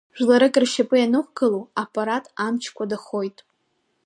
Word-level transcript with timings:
Жәларык 0.17 0.55
ршьапы 0.63 0.95
ианықәгылоу, 0.99 1.63
аппарат 1.81 2.25
амч 2.45 2.63
кәадахоит. 2.75 3.37